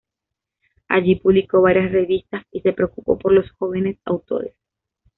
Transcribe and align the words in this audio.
Allí 0.87 1.17
publicó 1.17 1.61
varias 1.61 1.91
revistas 1.91 2.43
y 2.51 2.61
se 2.61 2.73
preocupó 2.73 3.19
por 3.19 3.33
los 3.33 3.51
jóvenes 3.51 3.99
autores. 4.03 4.55